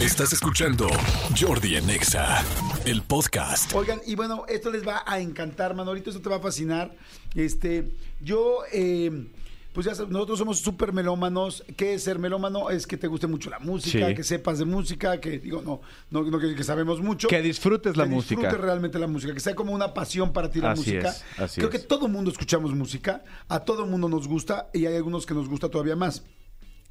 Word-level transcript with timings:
Estás 0.00 0.32
escuchando 0.32 0.88
Jordi 1.38 1.76
en 1.76 1.90
Exa, 1.90 2.42
el 2.86 3.02
podcast. 3.02 3.72
Oigan, 3.74 4.00
y 4.06 4.14
bueno, 4.14 4.44
esto 4.48 4.70
les 4.70 4.86
va 4.86 5.02
a 5.06 5.20
encantar, 5.20 5.74
Manolito, 5.74 6.10
esto 6.10 6.22
te 6.22 6.28
va 6.30 6.36
a 6.36 6.40
fascinar. 6.40 6.94
Este, 7.34 7.90
yo, 8.20 8.60
eh, 8.72 9.26
pues 9.74 9.84
ya 9.86 9.94
sabes, 9.94 10.10
nosotros 10.10 10.38
somos 10.38 10.58
súper 10.60 10.92
melómanos. 10.94 11.64
¿Qué 11.76 11.94
es 11.94 12.02
ser 12.04 12.18
melómano? 12.18 12.70
Es 12.70 12.86
que 12.86 12.96
te 12.96 13.08
guste 13.08 13.26
mucho 13.26 13.50
la 13.50 13.58
música, 13.58 14.08
Sí. 14.08 14.14
que 14.14 14.24
sepas 14.24 14.58
de 14.58 14.64
música, 14.64 15.20
que 15.20 15.38
digo, 15.38 15.60
no, 15.62 15.82
no, 16.10 16.22
no 16.30 16.38
que, 16.38 16.54
que 16.54 16.64
sabemos 16.64 17.00
mucho. 17.00 17.28
Que 17.28 17.42
disfrutes 17.42 17.96
la 17.98 18.04
que 18.04 18.10
música. 18.10 18.40
disfrutes 18.40 18.60
realmente 18.64 18.98
la 18.98 19.06
música, 19.06 19.34
que 19.34 19.40
sea 19.40 19.54
como 19.54 19.72
una 19.72 19.92
pasión 19.92 20.32
para 20.32 20.50
ti 20.50 20.60
la 20.60 20.72
Así 20.72 20.80
música. 20.92 21.10
es, 21.10 21.24
así 21.38 21.60
Creo 21.60 21.70
es. 21.70 21.78
que 21.78 21.86
todo 21.86 22.08
mundo 22.08 22.30
escuchamos 22.30 22.74
música, 22.74 23.22
a 23.48 23.60
todo 23.60 23.84
mundo 23.86 24.08
nos 24.08 24.26
gusta 24.28 24.68
y 24.72 24.86
hay 24.86 24.96
algunos 24.96 25.26
que 25.26 25.34
nos 25.34 25.46
gusta 25.48 25.68
todavía 25.68 25.94
más. 25.96 26.22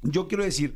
Yo 0.02 0.28
quiero 0.28 0.44
decir 0.44 0.74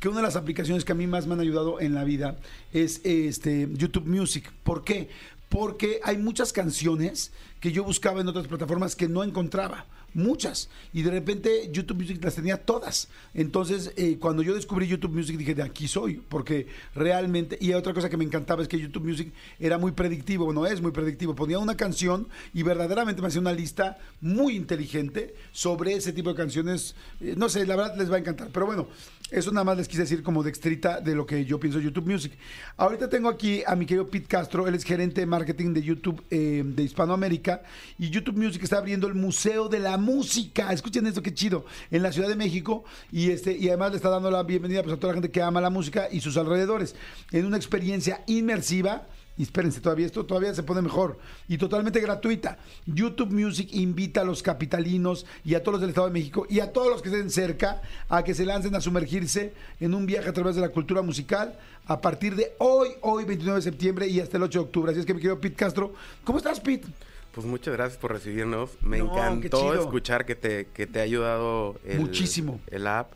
que 0.00 0.08
una 0.08 0.18
de 0.18 0.24
las 0.24 0.36
aplicaciones 0.36 0.84
que 0.84 0.92
a 0.92 0.96
mí 0.96 1.06
más 1.06 1.26
me 1.26 1.34
han 1.34 1.40
ayudado 1.40 1.80
en 1.80 1.94
la 1.94 2.04
vida 2.04 2.36
es 2.72 3.00
este 3.04 3.68
YouTube 3.72 4.06
Music. 4.06 4.52
¿Por 4.64 4.84
qué? 4.84 5.08
Porque 5.48 6.00
hay 6.02 6.18
muchas 6.18 6.52
canciones 6.52 7.32
que 7.60 7.72
yo 7.72 7.84
buscaba 7.84 8.20
en 8.20 8.28
otras 8.28 8.48
plataformas 8.48 8.96
que 8.96 9.08
no 9.08 9.22
encontraba. 9.22 9.86
Muchas. 10.14 10.70
Y 10.92 11.02
de 11.02 11.10
repente 11.10 11.68
YouTube 11.72 11.98
Music 11.98 12.22
las 12.22 12.36
tenía 12.36 12.56
todas. 12.56 13.08
Entonces, 13.34 13.92
eh, 13.96 14.16
cuando 14.18 14.42
yo 14.42 14.54
descubrí 14.54 14.86
YouTube 14.86 15.12
Music 15.12 15.36
dije, 15.36 15.54
de 15.54 15.62
aquí 15.62 15.88
soy. 15.88 16.22
Porque 16.28 16.68
realmente... 16.94 17.58
Y 17.60 17.72
otra 17.72 17.92
cosa 17.92 18.08
que 18.08 18.16
me 18.16 18.24
encantaba 18.24 18.62
es 18.62 18.68
que 18.68 18.78
YouTube 18.78 19.04
Music 19.04 19.32
era 19.58 19.76
muy 19.76 19.92
predictivo. 19.92 20.44
Bueno, 20.46 20.66
es 20.66 20.80
muy 20.80 20.92
predictivo. 20.92 21.34
Ponía 21.34 21.58
una 21.58 21.76
canción 21.76 22.28
y 22.52 22.62
verdaderamente 22.62 23.20
me 23.20 23.28
hacía 23.28 23.40
una 23.40 23.52
lista 23.52 23.98
muy 24.20 24.56
inteligente 24.56 25.34
sobre 25.52 25.94
ese 25.94 26.12
tipo 26.12 26.30
de 26.30 26.36
canciones. 26.36 26.94
Eh, 27.20 27.34
no 27.36 27.48
sé, 27.48 27.66
la 27.66 27.76
verdad 27.76 27.96
les 27.98 28.10
va 28.10 28.16
a 28.16 28.20
encantar. 28.20 28.50
Pero 28.52 28.66
bueno, 28.66 28.86
eso 29.30 29.50
nada 29.50 29.64
más 29.64 29.76
les 29.76 29.88
quise 29.88 30.02
decir 30.02 30.22
como 30.22 30.42
de 30.42 30.50
extrita 30.50 31.00
de 31.00 31.14
lo 31.14 31.26
que 31.26 31.44
yo 31.44 31.58
pienso 31.58 31.78
de 31.78 31.84
YouTube 31.84 32.06
Music. 32.06 32.32
Ahorita 32.76 33.08
tengo 33.08 33.28
aquí 33.28 33.62
a 33.66 33.74
mi 33.74 33.86
querido 33.86 34.06
Pete 34.06 34.28
Castro, 34.28 34.68
él 34.68 34.74
es 34.74 34.84
gerente 34.84 35.22
de 35.22 35.26
marketing 35.26 35.72
de 35.72 35.82
YouTube 35.82 36.22
eh, 36.30 36.62
de 36.64 36.82
Hispanoamérica 36.82 37.62
y 37.98 38.10
YouTube 38.10 38.36
Music 38.36 38.62
está 38.62 38.78
abriendo 38.78 39.08
el 39.08 39.14
Museo 39.14 39.68
de 39.68 39.80
la 39.80 39.96
Música. 40.04 40.72
Escuchen 40.72 41.06
esto, 41.06 41.22
qué 41.22 41.32
chido, 41.32 41.64
en 41.90 42.02
la 42.02 42.12
Ciudad 42.12 42.28
de 42.28 42.36
México 42.36 42.84
y 43.10 43.30
este 43.30 43.56
y 43.56 43.68
además 43.68 43.90
le 43.90 43.96
está 43.96 44.10
dando 44.10 44.30
la 44.30 44.42
bienvenida 44.42 44.82
pues, 44.82 44.94
a 44.94 44.98
toda 44.98 45.12
la 45.12 45.14
gente 45.14 45.30
que 45.30 45.42
ama 45.42 45.60
la 45.60 45.70
música 45.70 46.08
y 46.12 46.20
sus 46.20 46.36
alrededores 46.36 46.94
en 47.32 47.46
una 47.46 47.56
experiencia 47.56 48.22
inmersiva 48.26 49.06
y 49.36 49.42
espérense, 49.42 49.80
todavía 49.80 50.06
esto 50.06 50.24
todavía 50.24 50.54
se 50.54 50.62
pone 50.62 50.80
mejor 50.80 51.18
y 51.48 51.58
totalmente 51.58 52.00
gratuita. 52.00 52.58
YouTube 52.86 53.32
Music 53.32 53.68
invita 53.72 54.20
a 54.20 54.24
los 54.24 54.42
capitalinos 54.42 55.26
y 55.44 55.54
a 55.54 55.62
todos 55.62 55.74
los 55.74 55.80
del 55.80 55.90
Estado 55.90 56.06
de 56.06 56.12
México 56.12 56.46
y 56.48 56.60
a 56.60 56.72
todos 56.72 56.88
los 56.88 57.02
que 57.02 57.08
estén 57.08 57.30
cerca 57.30 57.82
a 58.08 58.22
que 58.22 58.34
se 58.34 58.44
lancen 58.44 58.74
a 58.76 58.80
sumergirse 58.80 59.52
en 59.80 59.94
un 59.94 60.06
viaje 60.06 60.28
a 60.28 60.32
través 60.32 60.54
de 60.54 60.60
la 60.60 60.68
cultura 60.68 61.02
musical 61.02 61.58
a 61.86 62.00
partir 62.00 62.36
de 62.36 62.52
hoy, 62.58 62.90
hoy 63.00 63.24
29 63.24 63.58
de 63.58 63.62
septiembre 63.62 64.06
y 64.06 64.20
hasta 64.20 64.36
el 64.36 64.44
8 64.44 64.58
de 64.58 64.64
octubre. 64.64 64.92
Así 64.92 65.00
es 65.00 65.06
que 65.06 65.14
mi 65.14 65.20
querido 65.20 65.40
Pete 65.40 65.56
Castro, 65.56 65.94
¿cómo 66.22 66.38
estás, 66.38 66.60
Pete? 66.60 66.86
Pues 67.34 67.46
muchas 67.46 67.74
gracias 67.74 67.98
por 67.98 68.12
recibirnos. 68.12 68.70
Me 68.82 68.98
No, 68.98 69.06
encantó 69.06 69.74
escuchar 69.74 70.24
que 70.24 70.34
te, 70.34 70.66
que 70.66 70.86
te 70.86 71.00
ha 71.00 71.02
ayudado 71.02 71.80
el, 71.84 72.00
Muchísimo. 72.00 72.60
el 72.70 72.86
app. 72.86 73.12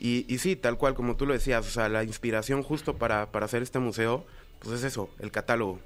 Y, 0.00 0.24
y 0.28 0.38
sí, 0.38 0.56
tal 0.56 0.78
cual 0.78 0.94
como 0.94 1.16
tú 1.16 1.26
lo 1.26 1.32
decías, 1.32 1.64
o 1.66 1.70
sea, 1.70 1.88
la 1.88 2.02
inspiración 2.02 2.62
justo 2.64 2.96
para, 2.96 3.30
para 3.30 3.46
hacer 3.46 3.62
este 3.62 3.78
museo, 3.78 4.26
pues 4.58 4.78
es 4.80 4.84
eso, 4.84 5.08
el 5.20 5.30
catálogo. 5.30 5.78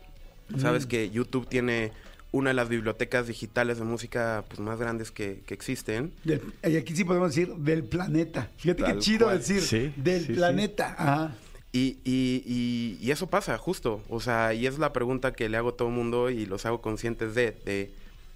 Sabes 0.58 0.86
que 0.86 1.10
YouTube 1.10 1.47
tiene 1.48 1.92
una 2.32 2.50
de 2.50 2.54
las 2.54 2.69
bibliotecas 2.69 3.27
digitales 3.27 3.78
de 3.78 3.84
música 3.84 4.44
pues, 4.48 4.60
más 4.60 4.78
grandes 4.78 5.10
que, 5.10 5.42
que 5.47 5.52
existen. 5.54 6.12
Del- 6.24 6.41
y 6.66 6.77
aquí 6.77 6.94
sí 6.97 7.04
podemos 7.04 7.34
decir 7.34 7.54
del 7.56 7.84
planeta. 7.84 8.48
Fíjate 8.56 8.84
qué 8.84 8.98
chido 8.98 9.27
cual. 9.27 9.38
decir 9.38 9.60
Sí, 9.60 9.92
del 9.97 10.20
sí, 10.20 10.27
sí. 10.28 10.32
planeta. 10.34 10.94
Ajá. 10.98 11.34
Y, 11.77 11.98
y, 12.05 12.42
y, 12.46 12.98
y 13.02 13.10
eso 13.10 13.27
pasa, 13.27 13.58
justo. 13.58 14.02
O 14.08 14.20
sea, 14.20 14.55
y 14.55 14.66
es 14.66 14.78
la 14.78 14.94
pregunta 14.94 15.32
que 15.32 15.50
le 15.50 15.58
hago 15.58 15.70
a 15.70 15.77
todo 15.77 15.88
el 15.88 15.94
mundo 15.94 16.30
y 16.30 16.46
los 16.46 16.64
hago 16.64 16.80
conscientes 16.80 17.34
de, 17.34 17.50
de 17.66 17.91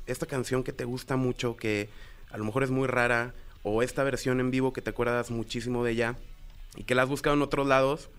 esta 0.07 0.27
canción 0.27 0.63
que 0.63 0.73
te 0.75 0.85
gusta 0.85 1.17
mucho, 1.17 1.57
que 1.57 1.89
a 2.31 2.37
lo 2.37 2.45
mejor 2.45 2.65
es 2.65 2.71
muy 2.71 2.87
rara, 2.87 3.33
o 3.63 3.83
esta 3.83 4.05
versión 4.05 4.41
en 4.41 4.51
vivo 4.51 4.75
que 4.75 4.83
te 4.83 4.91
acuerdas 4.91 5.31
muchísimo 5.31 5.85
de 5.85 5.93
ella, 5.93 6.17
y 6.77 6.85
que 6.85 6.95
la 6.95 7.05
has 7.05 7.09
buscado 7.09 7.35
en 7.35 7.41
otros 7.41 7.67
lados, 7.67 8.11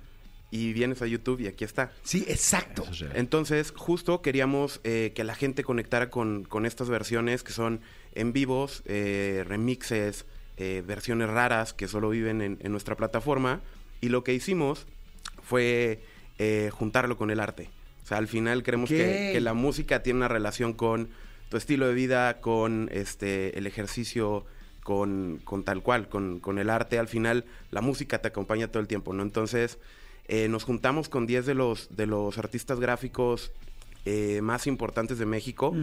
y 0.50 0.74
vienes 0.74 1.04
a 1.04 1.06
YouTube 1.06 1.40
y 1.42 1.48
aquí 1.48 1.66
está. 1.66 1.92
Sí, 2.04 2.26
exacto. 2.28 2.84
Entonces, 3.14 3.74
justo 3.76 4.22
queríamos 4.22 4.82
eh, 4.84 5.12
que 5.16 5.24
la 5.24 5.36
gente 5.36 5.64
conectara 5.64 6.10
con, 6.10 6.46
con 6.46 6.66
estas 6.66 6.90
versiones 6.90 7.44
que 7.44 7.54
son 7.54 7.80
en 8.16 8.34
vivos, 8.34 8.82
eh, 8.86 9.46
remixes, 9.48 10.26
eh, 10.58 10.84
versiones 10.86 11.30
raras 11.30 11.74
que 11.74 11.88
solo 11.88 12.10
viven 12.10 12.42
en, 12.42 12.58
en 12.62 12.72
nuestra 12.72 12.96
plataforma. 12.96 13.62
Y 14.02 14.10
lo 14.10 14.24
que 14.24 14.34
hicimos 14.34 14.88
fue 15.44 16.04
eh, 16.38 16.70
juntarlo 16.72 17.18
con 17.18 17.32
el 17.32 17.40
arte. 17.40 17.70
O 18.04 18.08
sea, 18.08 18.18
al 18.18 18.28
final 18.28 18.64
creemos 18.64 18.90
que, 18.90 19.32
que 19.34 19.42
la 19.42 19.54
música 19.54 20.04
tiene 20.04 20.18
una 20.18 20.28
relación 20.28 20.74
con 20.74 21.10
tu 21.50 21.58
estilo 21.58 21.88
de 21.88 21.94
vida, 21.94 22.40
con 22.40 22.90
este 22.92 23.58
el 23.58 23.68
ejercicio, 23.68 24.46
con, 24.84 25.42
con 25.44 25.64
tal 25.64 25.82
cual, 25.84 26.10
con, 26.10 26.40
con 26.40 26.60
el 26.60 26.70
arte. 26.70 26.98
Al 26.98 27.08
final, 27.08 27.46
la 27.72 27.82
música 27.82 28.20
te 28.20 28.30
acompaña 28.30 28.70
todo 28.70 28.82
el 28.82 28.88
tiempo, 28.88 29.14
¿no? 29.14 29.24
Entonces, 29.24 29.78
eh, 30.28 30.48
nos 30.48 30.64
juntamos 30.64 31.10
con 31.10 31.28
10 31.28 31.46
de 31.46 31.54
los, 31.54 31.96
de 31.96 32.06
los 32.06 32.38
artistas 32.38 32.80
gráficos 32.80 33.52
eh, 34.06 34.40
más 34.42 34.68
importantes 34.68 35.18
de 35.20 35.26
México. 35.26 35.76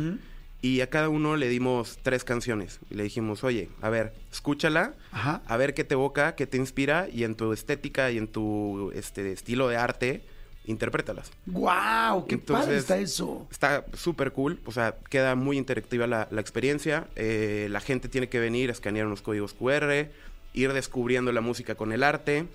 Y 0.60 0.80
a 0.80 0.90
cada 0.90 1.08
uno 1.08 1.36
le 1.36 1.48
dimos 1.48 1.98
tres 2.02 2.24
canciones. 2.24 2.80
Y 2.90 2.94
le 2.94 3.04
dijimos, 3.04 3.44
oye, 3.44 3.68
a 3.80 3.90
ver, 3.90 4.12
escúchala, 4.32 4.94
Ajá. 5.12 5.42
a 5.46 5.56
ver 5.56 5.74
qué 5.74 5.84
te 5.84 5.94
evoca, 5.94 6.34
qué 6.34 6.46
te 6.46 6.56
inspira 6.56 7.08
y 7.12 7.24
en 7.24 7.34
tu 7.36 7.52
estética 7.52 8.10
y 8.10 8.18
en 8.18 8.26
tu 8.28 8.90
este, 8.94 9.30
estilo 9.32 9.68
de 9.68 9.76
arte, 9.76 10.22
interprétalas. 10.64 11.30
¡Wow! 11.46 12.26
¡Qué 12.26 12.36
padre 12.38 12.62
Entonces, 12.64 12.78
está 12.80 12.98
eso! 12.98 13.46
Está 13.50 13.84
súper 13.94 14.32
cool, 14.32 14.60
o 14.66 14.72
sea, 14.72 14.96
queda 15.08 15.34
muy 15.34 15.56
interactiva 15.56 16.06
la, 16.06 16.28
la 16.30 16.40
experiencia. 16.40 17.06
eh, 17.16 17.68
la 17.70 17.80
gente 17.80 18.08
tiene 18.08 18.28
que 18.28 18.40
venir 18.40 18.68
a 18.68 18.72
escanear 18.72 19.06
unos 19.06 19.22
códigos 19.22 19.54
QR, 19.54 20.08
ir 20.54 20.72
descubriendo 20.72 21.30
la 21.32 21.40
música 21.40 21.74
con 21.76 21.92
el 21.92 22.02
arte. 22.02 22.46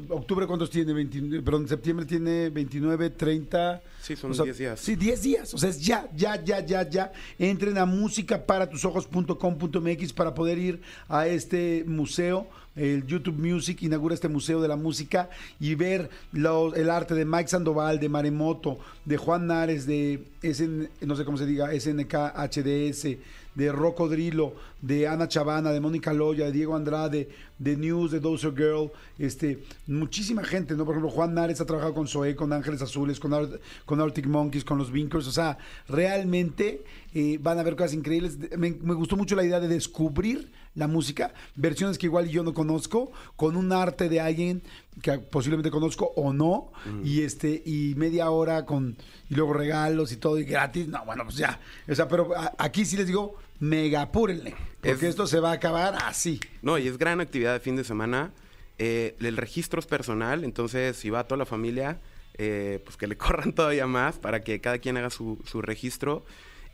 ¿Octubre 0.08 0.46
cuántos 0.46 0.70
tiene? 0.70 0.92
29, 0.92 1.42
perdón, 1.42 1.66
septiembre 1.68 2.06
tiene 2.06 2.50
29, 2.50 3.10
30. 3.10 3.82
Sí, 4.02 4.16
son 4.16 4.30
o 4.30 4.34
sea, 4.34 4.44
10 4.44 4.58
días. 4.58 4.80
Sí, 4.80 4.96
10 4.96 5.22
días. 5.22 5.54
O 5.54 5.58
sea, 5.58 5.68
es 5.70 5.80
ya, 5.80 6.08
ya, 6.16 6.42
ya, 6.42 6.64
ya, 6.64 6.88
ya. 6.88 7.12
Entren 7.38 7.76
a 7.78 7.86
musicaparatusos.com.mx 7.86 10.12
para 10.12 10.34
poder 10.34 10.58
ir 10.58 10.80
a 11.08 11.26
este 11.26 11.84
museo. 11.86 12.46
El 12.76 13.04
YouTube 13.06 13.36
Music 13.36 13.82
inaugura 13.82 14.14
este 14.14 14.28
museo 14.28 14.60
de 14.62 14.68
la 14.68 14.76
música 14.76 15.28
y 15.58 15.74
ver 15.74 16.08
los- 16.32 16.74
el 16.76 16.88
arte 16.88 17.14
de 17.14 17.24
Mike 17.24 17.48
Sandoval, 17.48 17.98
de 17.98 18.08
Maremoto, 18.08 18.78
de 19.04 19.16
Juan 19.16 19.48
Nares, 19.48 19.86
de 19.86 20.22
SN, 20.42 20.88
no 21.02 21.16
sé 21.16 21.24
cómo 21.24 21.36
se 21.36 21.46
diga, 21.46 21.74
SNK, 21.74 22.14
HDS, 22.36 23.18
de 23.60 23.70
Rocco 23.72 24.08
Drillo, 24.08 24.54
de 24.80 25.06
Ana 25.06 25.28
Chavana, 25.28 25.70
de 25.70 25.80
Mónica 25.80 26.12
Loya, 26.14 26.46
de 26.46 26.52
Diego 26.52 26.74
Andrade, 26.74 27.28
de 27.58 27.76
News, 27.76 28.10
de 28.10 28.20
Dozer 28.20 28.54
Girl, 28.56 28.90
este, 29.18 29.62
muchísima 29.86 30.42
gente, 30.44 30.74
¿no? 30.74 30.84
Por 30.86 30.94
ejemplo, 30.94 31.10
Juan 31.10 31.34
Nares 31.34 31.60
ha 31.60 31.66
trabajado 31.66 31.92
con 31.92 32.08
Zoé, 32.08 32.34
con 32.34 32.52
Ángeles 32.54 32.80
Azules, 32.80 33.20
con, 33.20 33.34
Ar- 33.34 33.60
con 33.84 34.00
Arctic 34.00 34.26
Monkeys, 34.26 34.64
con 34.64 34.78
los 34.78 34.90
Vinkers, 34.90 35.26
o 35.26 35.32
sea, 35.32 35.58
realmente 35.88 36.84
eh, 37.14 37.38
van 37.42 37.58
a 37.58 37.62
ver 37.62 37.76
cosas 37.76 37.94
increíbles. 37.94 38.38
Me, 38.56 38.70
me 38.70 38.94
gustó 38.94 39.16
mucho 39.16 39.36
la 39.36 39.44
idea 39.44 39.60
de 39.60 39.68
descubrir 39.68 40.50
la 40.74 40.86
música, 40.86 41.34
versiones 41.56 41.98
que 41.98 42.06
igual 42.06 42.28
yo 42.28 42.42
no 42.44 42.54
conozco, 42.54 43.10
con 43.36 43.56
un 43.56 43.72
arte 43.72 44.08
de 44.08 44.20
alguien 44.20 44.62
que 45.02 45.18
posiblemente 45.18 45.70
conozco 45.70 46.12
o 46.16 46.32
no, 46.32 46.70
y 47.04 47.22
este, 47.22 47.62
y 47.66 47.94
media 47.96 48.30
hora 48.30 48.64
con, 48.64 48.96
y 49.28 49.34
luego 49.34 49.52
regalos 49.52 50.12
y 50.12 50.16
todo, 50.16 50.38
y 50.38 50.44
gratis, 50.44 50.86
no, 50.88 51.04
bueno, 51.04 51.24
pues 51.24 51.36
ya, 51.36 51.60
o 51.88 51.94
sea, 51.94 52.06
pero 52.08 52.34
a- 52.36 52.54
aquí 52.58 52.84
sí 52.84 52.96
les 52.96 53.06
digo, 53.06 53.34
mega 53.60 54.02
apúrenle, 54.02 54.54
porque 54.80 54.90
Es- 55.06 55.10
esto 55.14 55.26
se 55.26 55.38
va 55.40 55.50
a 55.50 55.54
acabar 55.54 55.94
así. 56.04 56.40
No, 56.62 56.78
y 56.78 56.88
es 56.88 56.98
gran 56.98 57.20
actividad 57.20 57.52
de 57.52 57.60
fin 57.60 57.76
de 57.76 57.84
semana. 57.84 58.32
Eh, 58.78 59.14
el 59.20 59.36
registro 59.36 59.78
es 59.78 59.86
personal, 59.86 60.42
entonces 60.44 60.96
si 60.96 61.10
va 61.10 61.24
toda 61.24 61.36
la 61.38 61.46
familia, 61.46 62.00
eh, 62.38 62.80
pues 62.84 62.96
que 62.96 63.06
le 63.06 63.16
corran 63.18 63.52
todavía 63.52 63.86
más 63.86 64.18
para 64.18 64.40
que 64.42 64.60
cada 64.60 64.78
quien 64.78 64.96
haga 64.96 65.10
su, 65.10 65.38
su 65.46 65.60
registro. 65.62 66.24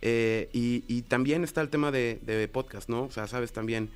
Eh, 0.03 0.49
y, 0.53 0.85
y 0.89 1.03
también 1.03 1.43
está 1.43 1.61
el 1.63 1.69
tema 1.69 1.91
de, 1.91 2.21
de 2.23 2.47
podcast, 2.49 2.89
¿no? 2.89 3.05
O 3.05 3.11
sea, 3.11 3.27
sabes 3.27 3.53
también 3.53 3.91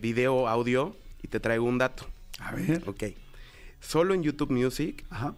video, 0.00 0.48
audio, 0.48 0.94
y 1.22 1.28
te 1.28 1.40
traigo 1.40 1.64
un 1.64 1.78
dato. 1.78 2.06
A 2.38 2.52
ver. 2.52 2.82
Ok. 2.86 3.04
Solo 3.80 4.12
en 4.12 4.22
YouTube 4.22 4.50
Music 4.50 5.04
Ajá. 5.08 5.34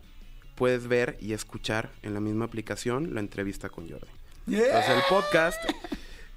puedes 0.56 0.88
ver 0.88 1.16
y 1.20 1.32
escuchar 1.34 1.90
en 2.02 2.14
la 2.14 2.20
misma 2.20 2.44
aplicación 2.46 3.14
la 3.14 3.20
entrevista 3.20 3.68
con 3.68 3.88
Jordi. 3.88 4.08
Yeah. 4.46 4.66
Entonces 4.66 4.90
el 4.90 5.02
podcast, 5.08 5.60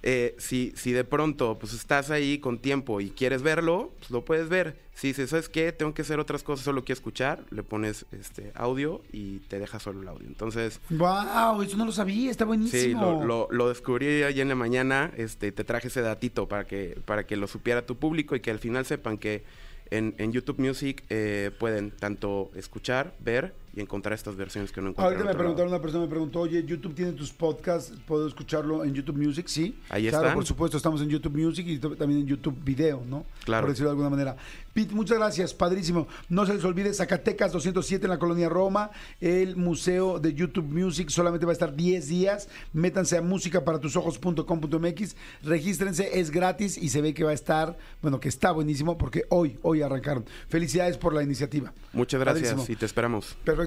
eh, 0.04 0.36
si, 0.38 0.74
si 0.76 0.92
de 0.92 1.04
pronto 1.04 1.58
pues 1.60 1.74
estás 1.74 2.12
ahí 2.12 2.38
con 2.40 2.60
tiempo 2.60 3.02
y 3.02 3.10
quieres 3.10 3.42
verlo, 3.42 3.92
pues 4.00 4.12
lo 4.12 4.24
puedes 4.24 4.50
ver. 4.50 4.78
Si 4.94 5.10
dices, 5.10 5.30
¿sabes 5.30 5.48
qué? 5.50 5.72
Tengo 5.72 5.94
que 5.94 6.02
hacer 6.02 6.20
otras 6.20 6.42
cosas, 6.44 6.66
solo 6.66 6.84
quiero 6.84 6.98
escuchar, 6.98 7.44
le 7.52 7.62
pones 7.62 8.06
este 8.12 8.52
audio 8.56 9.02
y 9.12 9.40
te 9.42 9.60
deja 9.60 9.80
solo 9.80 10.02
el 10.02 10.08
audio. 10.08 10.28
Entonces, 10.28 10.80
Wow, 10.90 11.62
eso 11.62 11.78
no 11.78 11.86
lo 11.86 11.92
sabía, 11.92 12.32
está 12.32 12.46
buenísimo. 12.46 12.82
sí, 12.82 12.94
lo, 12.94 13.24
lo, 13.24 13.48
lo 13.52 13.70
descubrí 13.70 14.24
ayer 14.24 14.42
en 14.42 14.50
la 14.50 14.56
mañana, 14.56 15.12
este, 15.18 15.52
te 15.52 15.64
traje 15.64 15.90
ese 15.90 16.02
datito 16.02 16.48
para 16.48 16.66
que, 16.66 17.00
para 17.06 17.26
que 17.28 17.36
lo 17.36 17.46
supiera 17.48 17.86
tu 17.86 17.98
público 17.98 18.36
y 18.36 18.40
que 18.40 18.50
al 18.50 18.58
final 18.60 18.86
sepan 18.86 19.20
que 19.20 19.44
en, 19.92 20.16
en 20.18 20.32
YouTube 20.32 20.58
Music 20.60 21.04
eh, 21.10 21.52
pueden 21.60 21.92
tanto 21.92 22.50
escuchar, 22.56 23.14
ver 23.20 23.54
y 23.78 23.82
encontrar 23.82 24.14
estas 24.14 24.36
versiones 24.36 24.72
que 24.72 24.82
no 24.82 24.90
encuentran 24.90 25.06
Ahorita 25.06 25.22
en 25.22 25.28
me 25.28 25.36
preguntaron, 25.36 25.70
lado. 25.70 25.78
una 25.78 25.82
persona 25.84 26.04
me 26.06 26.10
preguntó, 26.10 26.40
oye, 26.42 26.64
YouTube 26.64 26.96
tiene 26.96 27.12
tus 27.12 27.32
podcasts, 27.32 27.94
¿puedo 28.08 28.28
escucharlo 28.28 28.84
en 28.84 28.92
YouTube 28.96 29.18
Music? 29.18 29.46
Sí. 29.48 29.78
Ahí 29.90 30.10
claro, 30.10 30.26
están. 30.26 30.34
por 30.36 30.46
supuesto, 30.48 30.78
estamos 30.78 31.00
en 31.02 31.10
YouTube 31.10 31.38
Music 31.38 31.68
y 31.68 31.78
también 31.78 32.22
en 32.22 32.26
YouTube 32.28 32.58
Video, 32.64 33.04
¿no? 33.08 33.24
Claro. 33.46 33.66
Por 33.66 33.70
decirlo 33.70 33.90
de 33.90 33.92
alguna 33.92 34.10
manera. 34.10 34.36
Pete, 34.74 34.94
muchas 34.96 35.18
gracias, 35.18 35.54
padrísimo. 35.54 36.08
No 36.30 36.46
se 36.46 36.56
les 36.56 36.64
olvide, 36.64 36.92
Zacatecas 36.94 37.52
207 37.52 38.06
en 38.06 38.10
la 38.10 38.18
colonia 38.20 38.50
Roma, 38.50 38.90
el 39.22 39.56
Museo 39.56 40.20
de 40.20 40.34
YouTube 40.34 40.66
Music 40.66 41.10
solamente 41.10 41.46
va 41.46 41.52
a 41.52 41.54
estar 41.54 41.76
10 41.76 42.08
días. 42.08 42.48
Métanse 42.74 43.18
a 43.18 43.22
musicaparatusoJos.com.mx, 43.22 45.16
regístrense, 45.44 46.20
es 46.20 46.32
gratis 46.32 46.78
y 46.78 46.90
se 46.90 47.02
ve 47.02 47.14
que 47.14 47.24
va 47.24 47.32
a 47.32 47.34
estar, 47.34 47.78
bueno, 48.02 48.20
que 48.20 48.30
está 48.30 48.52
buenísimo 48.52 48.98
porque 48.98 49.26
hoy, 49.30 49.58
hoy 49.62 49.82
arrancaron. 49.82 50.26
Felicidades 50.48 50.98
por 50.98 51.14
la 51.14 51.24
iniciativa. 51.24 51.74
Muchas 51.94 52.20
gracias 52.20 52.50
Padrísimo. 52.50 52.74
y 52.74 52.76
te 52.76 52.86
esperamos. 52.86 53.36
Perfecto, 53.44 53.67